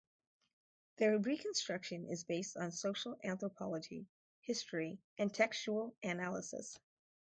[0.97, 4.07] Their reconstruction is based on social anthropology,
[4.39, 6.79] history and textual analysis.